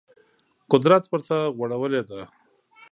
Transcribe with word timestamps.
قدرت 0.71 1.03
ورته 1.07 1.37
غوړولې 1.55 2.01
ده 2.09 2.21